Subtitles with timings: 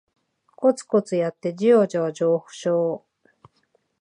[0.55, 3.05] コツコツやってジワジワ上昇